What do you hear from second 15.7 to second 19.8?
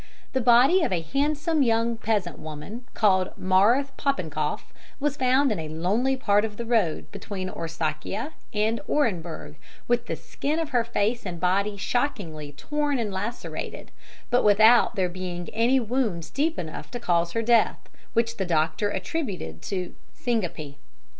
wounds deep enough to cause her death, which the doctor attributed